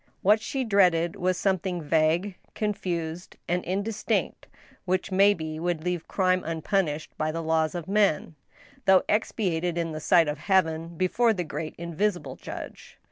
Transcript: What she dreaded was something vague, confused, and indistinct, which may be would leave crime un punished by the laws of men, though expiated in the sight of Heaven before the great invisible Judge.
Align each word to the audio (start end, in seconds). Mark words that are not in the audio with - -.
What 0.23 0.41
she 0.41 0.63
dreaded 0.63 1.15
was 1.15 1.37
something 1.37 1.79
vague, 1.79 2.35
confused, 2.55 3.35
and 3.47 3.63
indistinct, 3.65 4.47
which 4.85 5.11
may 5.11 5.35
be 5.35 5.59
would 5.59 5.83
leave 5.83 6.07
crime 6.07 6.43
un 6.43 6.63
punished 6.63 7.15
by 7.19 7.31
the 7.31 7.43
laws 7.43 7.75
of 7.75 7.87
men, 7.87 8.33
though 8.85 9.03
expiated 9.07 9.77
in 9.77 9.91
the 9.91 9.99
sight 9.99 10.27
of 10.27 10.39
Heaven 10.39 10.97
before 10.97 11.33
the 11.33 11.43
great 11.43 11.75
invisible 11.77 12.35
Judge. 12.35 12.97